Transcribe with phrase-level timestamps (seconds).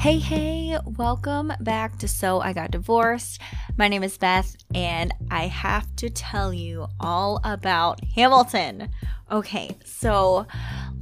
[0.00, 3.38] Hey, hey, welcome back to So I Got Divorced.
[3.76, 8.88] My name is Beth, and I have to tell you all about Hamilton.
[9.30, 10.46] Okay, so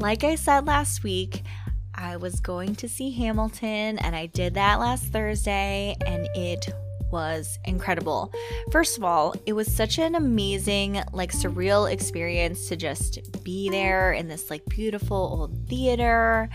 [0.00, 1.44] like I said last week,
[1.94, 6.68] I was going to see Hamilton, and I did that last Thursday, and it
[7.12, 8.32] was incredible.
[8.72, 14.12] First of all, it was such an amazing, like surreal experience to just be there
[14.12, 16.48] in this like beautiful old theater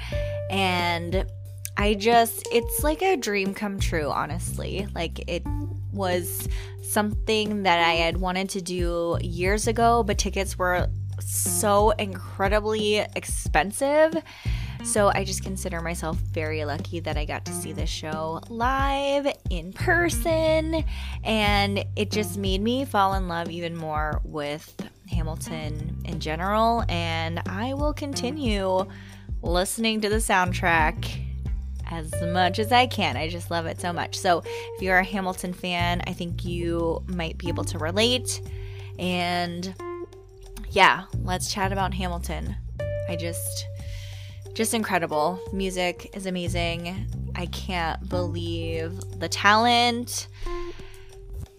[0.50, 1.26] and
[1.78, 4.88] I just, it's like a dream come true, honestly.
[4.94, 5.44] Like, it
[5.92, 6.48] was
[6.82, 14.16] something that I had wanted to do years ago, but tickets were so incredibly expensive.
[14.84, 19.28] So I just consider myself very lucky that I got to see this show live
[19.50, 20.84] in person.
[21.24, 24.76] And it just made me fall in love even more with
[25.10, 26.84] Hamilton in general.
[26.90, 28.86] And I will continue
[29.42, 31.33] listening to the soundtrack
[31.90, 33.18] as much as I can.
[33.18, 34.18] I just love it so much.
[34.18, 38.42] So, if you're a Hamilton fan, I think you might be able to relate.
[39.00, 39.74] And
[40.72, 42.56] yeah, let's chat about Hamilton.
[43.10, 43.68] I just
[44.54, 45.40] just incredible.
[45.52, 47.08] Music is amazing.
[47.36, 50.28] I can't believe the talent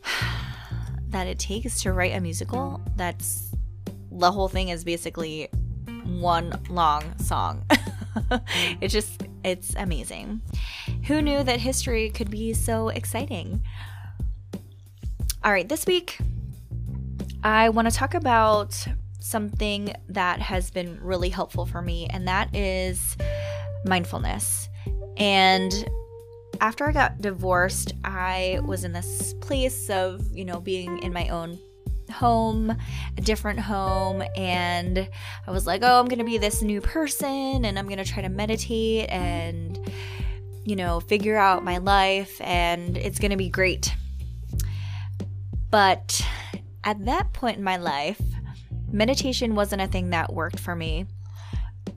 [1.08, 2.80] that it takes to write a musical.
[2.96, 3.50] That's
[4.12, 5.48] the whole thing is basically
[6.04, 7.64] one long song.
[8.80, 10.40] it's just it's amazing.
[11.04, 13.62] Who knew that history could be so exciting?
[15.42, 16.18] All right, this week
[17.42, 18.74] I want to talk about
[19.20, 23.16] something that has been really helpful for me, and that is
[23.84, 24.68] mindfulness.
[25.16, 25.72] And
[26.60, 31.28] after I got divorced, I was in this place of, you know, being in my
[31.28, 31.58] own
[32.14, 32.76] home,
[33.16, 35.08] a different home, and
[35.46, 38.28] I was like, oh, I'm gonna be this new person and I'm gonna try to
[38.28, 39.78] meditate and,
[40.64, 43.94] you know, figure out my life and it's gonna be great.
[45.70, 46.24] But
[46.84, 48.20] at that point in my life,
[48.90, 51.06] meditation wasn't a thing that worked for me.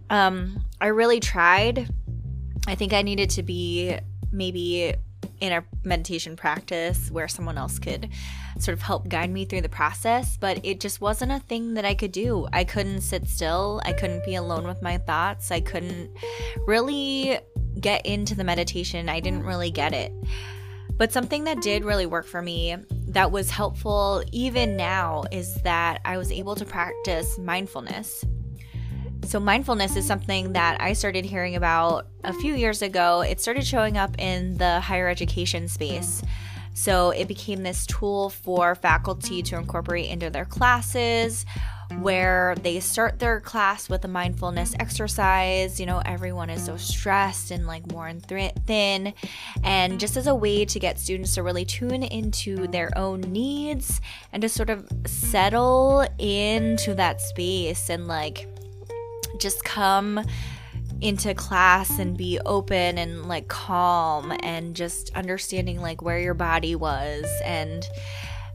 [0.10, 1.88] Um, I really tried.
[2.68, 3.98] I think I needed to be
[4.32, 4.96] maybe
[5.40, 8.10] in a meditation practice where someone else could
[8.60, 11.86] sort of help guide me through the process, but it just wasn't a thing that
[11.86, 12.48] I could do.
[12.52, 16.12] I couldn't sit still, I couldn't be alone with my thoughts, I couldn't
[16.66, 17.40] really
[17.80, 19.10] get into the meditation.
[19.10, 20.12] I didn't really get it.
[20.98, 22.76] But something that did really work for me
[23.10, 28.26] that was helpful even now is that I was able to practice mindfulness.
[29.28, 33.20] So, mindfulness is something that I started hearing about a few years ago.
[33.20, 36.24] It started showing up in the higher education space.
[36.74, 41.44] So it became this tool for faculty to incorporate into their classes
[42.02, 45.80] where they start their class with a mindfulness exercise.
[45.80, 49.14] You know, everyone is so stressed and like worn th- thin.
[49.64, 54.00] And just as a way to get students to really tune into their own needs
[54.32, 58.48] and to sort of settle into that space and like
[59.40, 60.22] just come
[61.02, 66.76] into class and be open and like calm and just understanding like where your body
[66.76, 67.26] was.
[67.44, 67.86] And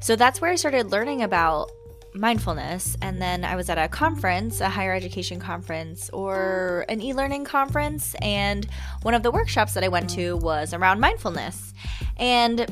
[0.01, 1.71] so that's where I started learning about
[2.15, 2.97] mindfulness.
[3.01, 8.15] And then I was at a conference, a higher education conference or an e-learning conference.
[8.21, 8.67] And
[9.03, 11.73] one of the workshops that I went to was around mindfulness.
[12.17, 12.67] And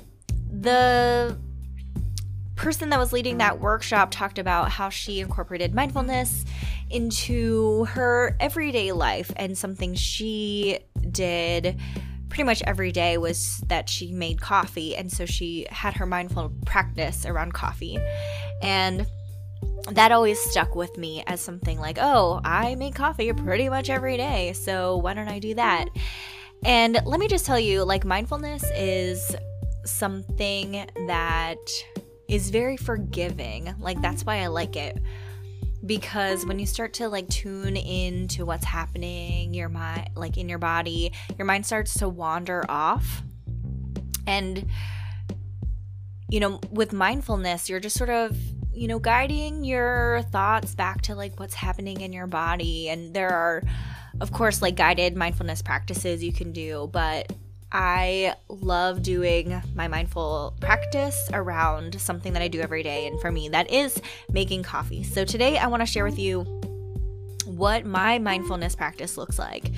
[0.51, 1.39] the
[2.57, 6.45] person that was leading that workshop talked about how she incorporated mindfulness
[6.91, 10.79] into her everyday life and something she
[11.11, 11.79] did
[12.29, 16.53] pretty much every day was that she made coffee and so she had her mindful
[16.65, 17.99] practice around coffee.
[18.63, 19.07] And
[19.93, 24.17] that always stuck with me as something like oh i make coffee pretty much every
[24.17, 25.89] day so why don't i do that?
[26.65, 29.35] And let me just tell you like mindfulness is
[29.85, 30.73] something
[31.07, 31.59] that
[32.29, 33.75] is very forgiving.
[33.79, 34.99] Like that's why i like it
[35.85, 40.59] because when you start to like tune into what's happening your mind like in your
[40.59, 43.23] body your mind starts to wander off.
[44.27, 44.67] And
[46.29, 48.37] you know with mindfulness you're just sort of
[48.73, 52.89] you know guiding your thoughts back to like what's happening in your body.
[52.89, 53.63] And there are
[54.21, 57.33] of course like guided mindfulness practices you can do but
[57.73, 63.07] I love doing my mindful practice around something that I do every day.
[63.07, 64.01] And for me, that is
[64.31, 65.03] making coffee.
[65.03, 66.43] So today I want to share with you
[67.45, 69.73] what my mindfulness practice looks like.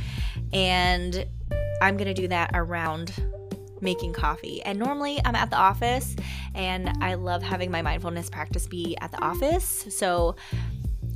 [0.52, 1.26] And
[1.80, 3.12] I'm going to do that around
[3.80, 4.62] making coffee.
[4.62, 6.14] And normally I'm at the office
[6.54, 9.86] and I love having my mindfulness practice be at the office.
[9.90, 10.36] So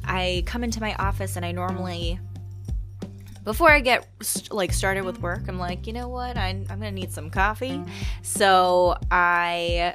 [0.05, 2.19] I come into my office and I normally
[3.47, 4.07] before I get
[4.51, 6.37] like started with work, I'm like, you know what?
[6.37, 7.91] I, I'm gonna need some coffee, mm-hmm.
[8.23, 9.95] so I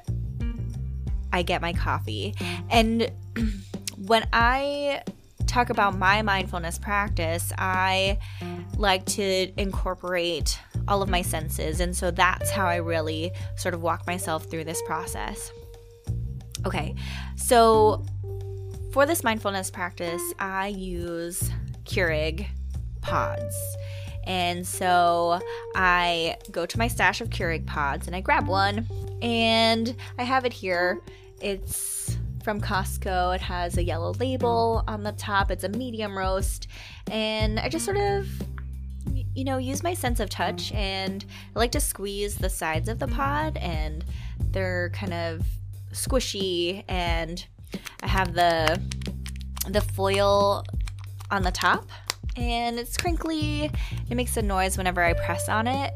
[1.33, 2.33] I get my coffee,
[2.69, 3.12] and
[3.98, 5.03] when I
[5.48, 8.19] talk about my mindfulness practice, I
[8.77, 10.57] like to incorporate
[10.88, 14.63] all of my senses, and so that's how I really sort of walk myself through
[14.63, 15.51] this process.
[16.65, 16.95] Okay,
[17.36, 18.06] so
[18.94, 21.51] for this mindfulness practice, I use
[21.83, 22.48] Keurig
[23.01, 23.56] pods.
[24.25, 25.39] And so
[25.75, 28.88] I go to my stash of Keurig pods and I grab one
[29.21, 31.01] and I have it here.
[31.42, 33.36] It's from Costco.
[33.36, 35.51] It has a yellow label on the top.
[35.51, 36.68] It's a medium roast.
[37.09, 38.27] And I just sort of,
[39.33, 41.25] you know, use my sense of touch and
[41.56, 44.06] I like to squeeze the sides of the pod and
[44.51, 45.45] they're kind of
[45.94, 47.45] squishy and
[48.01, 48.81] I have the
[49.69, 50.63] the foil
[51.30, 51.89] on the top
[52.35, 53.71] and it's crinkly.
[54.09, 55.93] It makes a noise whenever I press on it.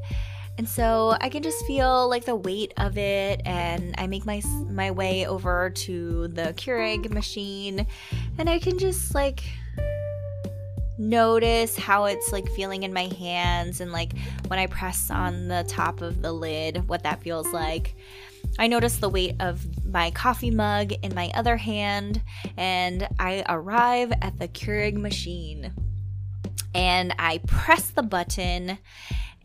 [0.57, 4.41] And so I can just feel like the weight of it and I make my
[4.69, 7.85] my way over to the Keurig machine
[8.37, 9.43] and I can just like
[10.97, 14.13] notice how it's like feeling in my hands and like
[14.47, 17.95] when I press on the top of the lid what that feels like.
[18.57, 22.21] I notice the weight of my coffee mug in my other hand
[22.55, 25.73] and I arrive at the Keurig machine
[26.75, 28.77] and I press the button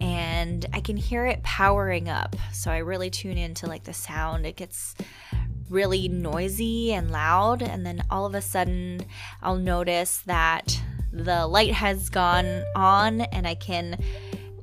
[0.00, 2.34] and I can hear it powering up.
[2.52, 4.44] So I really tune into like the sound.
[4.46, 4.96] It gets
[5.68, 9.00] really noisy and loud and then all of a sudden
[9.40, 10.82] I'll notice that
[11.12, 14.02] the light has gone on and I can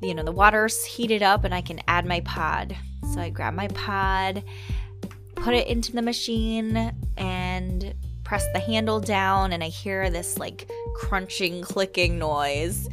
[0.02, 2.75] you know the water's heated up and I can add my pod.
[3.13, 4.44] So I grab my pod,
[5.36, 6.94] put it into the machine
[8.27, 12.89] press the handle down and I hear this like crunching, clicking noise.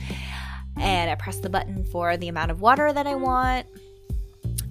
[0.76, 3.66] And I press the button for the amount of water that I want.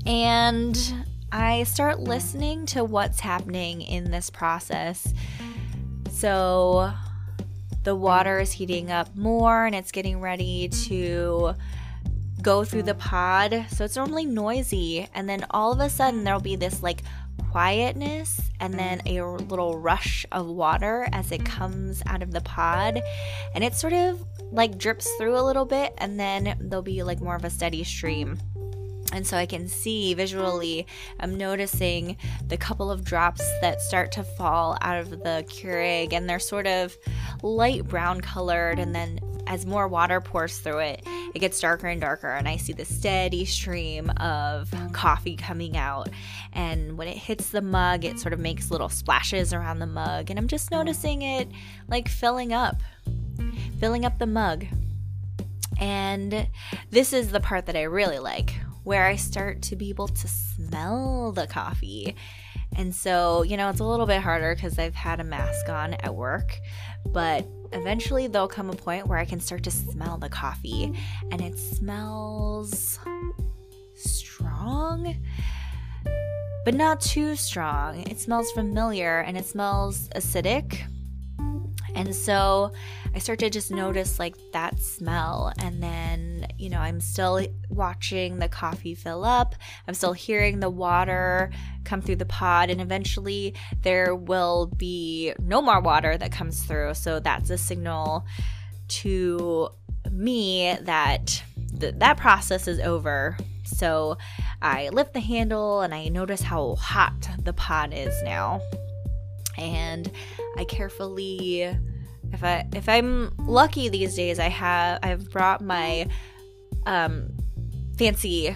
[0.05, 5.13] And I start listening to what's happening in this process.
[6.09, 6.93] So
[7.83, 11.55] the water is heating up more and it's getting ready to
[12.41, 13.65] go through the pod.
[13.69, 15.09] So it's normally noisy.
[15.13, 17.03] And then all of a sudden, there'll be this like
[17.51, 23.01] quietness and then a little rush of water as it comes out of the pod.
[23.53, 27.21] And it sort of like drips through a little bit and then there'll be like
[27.21, 28.39] more of a steady stream.
[29.11, 30.87] And so I can see visually,
[31.19, 36.27] I'm noticing the couple of drops that start to fall out of the Keurig, and
[36.27, 36.97] they're sort of
[37.43, 38.79] light brown colored.
[38.79, 41.03] And then as more water pours through it,
[41.33, 46.09] it gets darker and darker, and I see the steady stream of coffee coming out.
[46.53, 50.29] And when it hits the mug, it sort of makes little splashes around the mug,
[50.29, 51.49] and I'm just noticing it
[51.87, 52.81] like filling up,
[53.79, 54.65] filling up the mug.
[55.79, 56.47] And
[56.91, 58.53] this is the part that I really like,
[58.83, 62.15] where I start to be able to smell the coffee.
[62.75, 65.93] And so, you know, it's a little bit harder because I've had a mask on
[65.95, 66.59] at work,
[67.05, 70.93] but eventually there'll come a point where I can start to smell the coffee
[71.31, 72.99] and it smells
[73.95, 75.15] strong,
[76.65, 78.07] but not too strong.
[78.07, 80.81] It smells familiar and it smells acidic.
[81.95, 82.71] And so
[83.13, 85.53] I start to just notice like that smell.
[85.59, 89.55] And then, you know, I'm still watching the coffee fill up.
[89.87, 91.51] I'm still hearing the water
[91.83, 92.69] come through the pod.
[92.69, 96.95] And eventually there will be no more water that comes through.
[96.95, 98.25] So that's a signal
[98.87, 99.69] to
[100.11, 101.43] me that
[101.79, 103.37] th- that process is over.
[103.63, 104.17] So
[104.61, 108.61] I lift the handle and I notice how hot the pod is now.
[109.57, 110.11] And
[110.57, 111.75] I carefully
[112.33, 116.07] if I if I'm lucky these days, I have I've brought my
[116.85, 117.29] um
[117.97, 118.55] fancy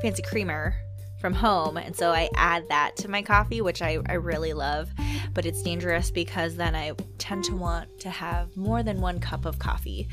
[0.00, 0.74] fancy creamer
[1.20, 1.76] from home.
[1.76, 4.88] And so I add that to my coffee which I, I really love.
[5.34, 9.44] But it's dangerous because then I tend to want to have more than one cup
[9.44, 10.08] of coffee.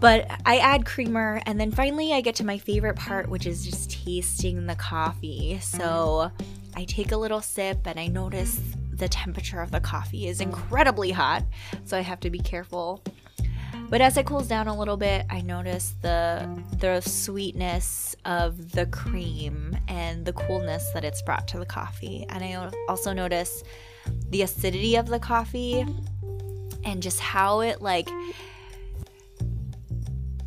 [0.00, 3.64] But I add creamer and then finally I get to my favorite part which is
[3.64, 5.58] just tasting the coffee.
[5.60, 6.30] So
[6.74, 8.58] I take a little sip and I notice
[9.00, 11.42] the temperature of the coffee is incredibly hot,
[11.84, 13.02] so I have to be careful.
[13.88, 18.86] But as it cools down a little bit, I notice the the sweetness of the
[18.86, 22.24] cream and the coolness that it's brought to the coffee.
[22.28, 23.64] And I also notice
[24.28, 25.84] the acidity of the coffee
[26.84, 28.08] and just how it like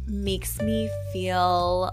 [0.08, 1.92] makes me feel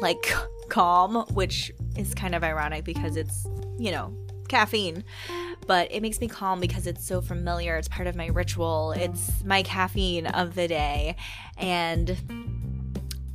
[0.00, 0.32] like
[0.68, 3.46] calm, which is kind of ironic because it's,
[3.78, 4.14] you know,
[4.48, 5.02] caffeine.
[5.66, 7.76] But it makes me calm because it's so familiar.
[7.76, 11.16] It's part of my ritual, it's my caffeine of the day.
[11.56, 12.16] And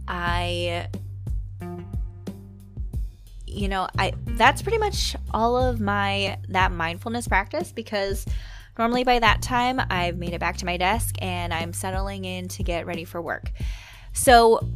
[0.07, 0.87] I
[3.51, 8.25] you know, I that's pretty much all of my that mindfulness practice because
[8.77, 12.47] normally by that time I've made it back to my desk and I'm settling in
[12.49, 13.51] to get ready for work.
[14.13, 14.67] So,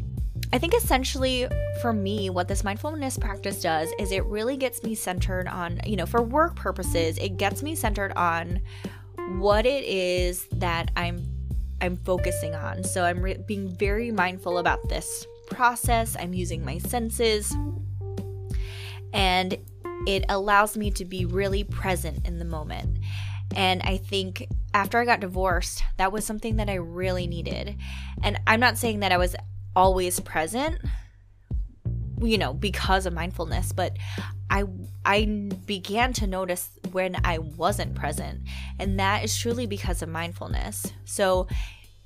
[0.54, 1.48] I think essentially
[1.82, 5.96] for me, what this mindfulness practice does is it really gets me centered on, you
[5.96, 8.62] know, for work purposes, it gets me centered on
[9.38, 11.25] what it is that I'm
[11.82, 12.84] I'm focusing on.
[12.84, 16.16] So I'm re- being very mindful about this process.
[16.18, 17.56] I'm using my senses.
[19.14, 19.58] And
[20.08, 23.00] it allows me to be really present in the moment.
[23.56, 27.78] And I think after I got divorced, that was something that I really needed.
[28.24, 29.36] And I'm not saying that I was
[29.75, 30.79] always present,
[32.22, 33.96] you know, because of mindfulness, but
[34.50, 34.63] I
[35.03, 38.41] I began to notice when I wasn't present,
[38.79, 40.94] and that is truly because of mindfulness.
[41.05, 41.48] So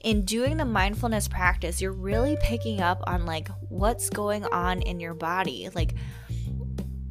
[0.02, 5.00] in doing the mindfulness practice, you're really picking up on like what's going on in
[5.00, 5.94] your body, like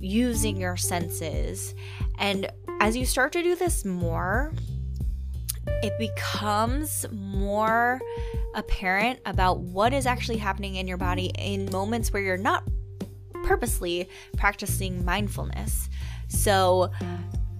[0.00, 1.74] using your senses.
[2.18, 2.50] And
[2.80, 4.52] as you start to do this more,
[5.82, 8.00] it becomes more
[8.58, 12.64] apparent about what is actually happening in your body in moments where you're not
[13.44, 15.88] purposely practicing mindfulness.
[16.28, 16.90] So,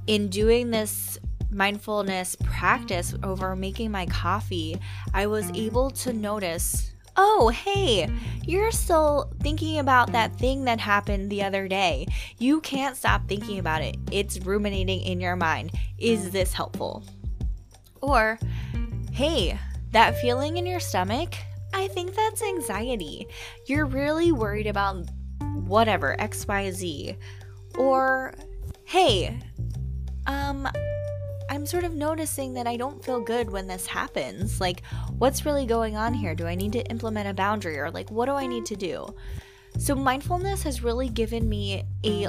[0.07, 1.19] in doing this
[1.51, 4.79] mindfulness practice over making my coffee,
[5.15, 8.09] I was able to notice oh, hey,
[8.47, 12.07] you're still thinking about that thing that happened the other day.
[12.39, 13.97] You can't stop thinking about it.
[14.13, 15.73] It's ruminating in your mind.
[15.99, 17.05] Is this helpful?
[18.01, 18.39] Or,
[19.11, 19.59] hey,
[19.93, 21.35] that feeling in your stomach,
[21.73, 23.27] I think that's anxiety.
[23.67, 25.07] You're really worried about
[25.55, 27.17] whatever, XYZ.
[27.77, 28.35] Or,
[28.85, 29.39] hey,
[30.27, 30.69] um,
[31.51, 34.61] I'm sort of noticing that I don't feel good when this happens.
[34.61, 34.83] Like,
[35.17, 36.35] what's really going on here?
[36.35, 39.15] Do I need to implement a boundary or like what do I need to do?
[39.79, 42.29] So mindfulness has really given me a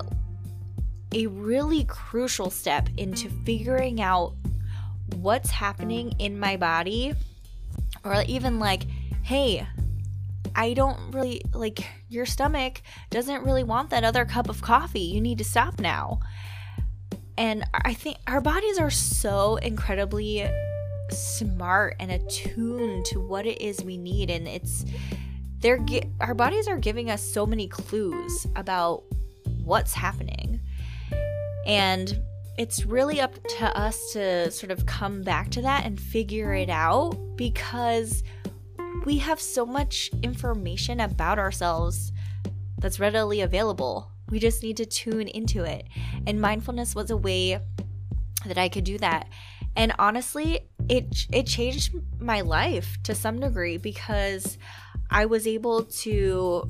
[1.12, 4.36] a really crucial step into figuring out
[5.16, 7.16] what's happening in my body
[8.04, 8.84] or even like,
[9.24, 9.68] hey,
[10.56, 15.02] I don't really like your stomach doesn't really want that other cup of coffee.
[15.02, 16.20] You need to stop now.
[17.38, 20.50] And I think our bodies are so incredibly
[21.10, 24.86] smart and attuned to what it is we need and it's
[25.60, 25.80] they're
[26.20, 29.04] our bodies are giving us so many clues about
[29.64, 30.60] what's happening.
[31.66, 32.20] And
[32.60, 36.70] it's really up to us to sort of come back to that and figure it
[36.70, 38.22] out because
[39.06, 42.12] we have so much information about ourselves
[42.78, 44.12] that's readily available.
[44.30, 45.88] We just need to tune into it.
[46.28, 47.62] And mindfulness was a way
[48.46, 49.30] that I could do that.
[49.78, 54.58] And honestly, it it changed my life to some degree because
[55.10, 56.70] I was able to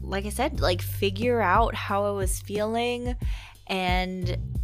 [0.00, 3.16] like I said, like figure out how I was feeling
[3.66, 4.55] and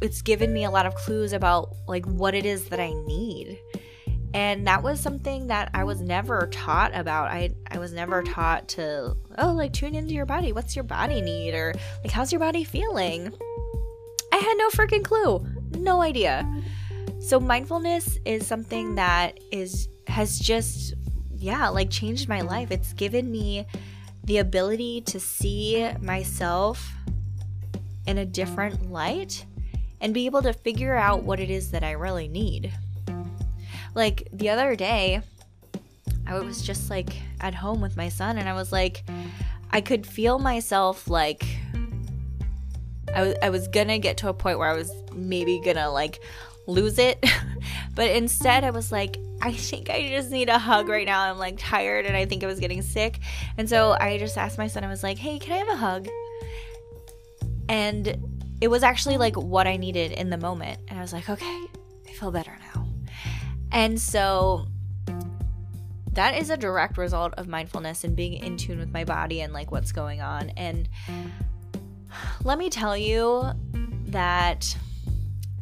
[0.00, 3.58] it's given me a lot of clues about like what it is that I need.
[4.34, 7.28] And that was something that I was never taught about.
[7.28, 10.52] I I was never taught to oh like tune into your body.
[10.52, 13.32] What's your body need or like how's your body feeling?
[14.32, 15.44] I had no freaking clue.
[15.78, 16.46] No idea.
[17.20, 20.94] So mindfulness is something that is has just
[21.36, 22.70] yeah, like changed my life.
[22.70, 23.66] It's given me
[24.24, 26.92] the ability to see myself
[28.06, 29.46] in a different light
[30.00, 32.72] and be able to figure out what it is that I really need.
[33.94, 35.22] Like the other day,
[36.26, 37.08] I was just like
[37.40, 39.04] at home with my son, and I was like,
[39.70, 41.44] I could feel myself like
[43.14, 46.20] I was, I was gonna get to a point where I was maybe gonna like
[46.66, 47.24] lose it.
[47.94, 51.22] but instead, I was like, I think I just need a hug right now.
[51.22, 53.20] I'm like tired and I think I was getting sick.
[53.56, 55.76] And so I just asked my son, I was like, hey, can I have a
[55.76, 56.08] hug?
[57.68, 58.27] And
[58.60, 60.80] it was actually like what I needed in the moment.
[60.88, 61.66] And I was like, okay,
[62.08, 62.88] I feel better now.
[63.70, 64.66] And so
[66.12, 69.52] that is a direct result of mindfulness and being in tune with my body and
[69.52, 70.50] like what's going on.
[70.50, 70.88] And
[72.42, 73.52] let me tell you
[74.06, 74.76] that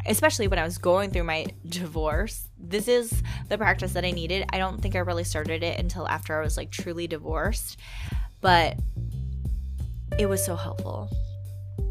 [0.06, 4.46] especially when I was going through my divorce, this is the practice that I needed.
[4.52, 7.78] I don't think I really started it until after I was like truly divorced,
[8.40, 8.78] but
[10.18, 11.10] it was so helpful.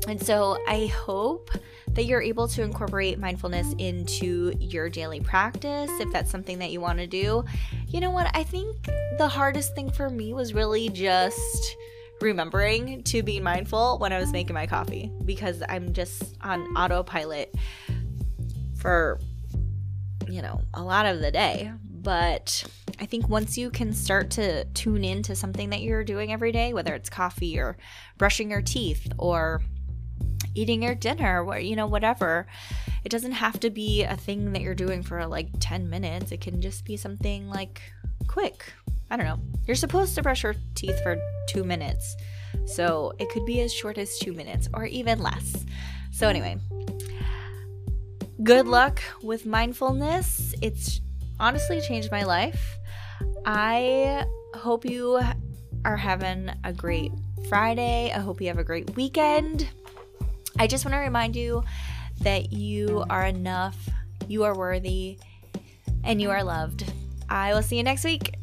[0.08, 1.50] And so I hope
[1.94, 6.82] that you're able to incorporate mindfulness into your daily practice if that's something that you
[6.82, 7.44] want to do.
[7.88, 8.30] You know what?
[8.34, 8.76] I think
[9.18, 11.76] the hardest thing for me was really just
[12.22, 17.54] remembering to be mindful when I was making my coffee because I'm just on autopilot
[18.78, 19.20] for,
[20.28, 21.72] you know, a lot of the day.
[21.82, 22.64] But
[23.00, 26.74] I think once you can start to tune into something that you're doing every day,
[26.74, 27.78] whether it's coffee or
[28.18, 29.62] brushing your teeth or
[30.56, 32.48] eating your dinner or you know whatever.
[33.04, 36.32] It doesn't have to be a thing that you're doing for like 10 minutes.
[36.32, 37.82] It can just be something like
[38.28, 38.74] quick.
[39.12, 39.40] I don't know.
[39.68, 41.18] You're supposed to brush your teeth for
[41.50, 42.16] 2 minutes.
[42.66, 45.66] So it could be as short as 2 minutes or even less.
[46.12, 46.58] So anyway.
[48.44, 50.54] Good luck with mindfulness.
[50.62, 51.02] It's
[51.40, 52.78] honestly changed my life.
[53.46, 55.22] I hope you
[55.86, 57.12] are having a great
[57.48, 58.12] Friday.
[58.14, 59.70] I hope you have a great weekend.
[60.58, 61.64] I just want to remind you
[62.22, 63.78] that you are enough,
[64.28, 65.20] you are worthy,
[66.04, 66.92] and you are loved.
[67.30, 68.36] I will see you next week.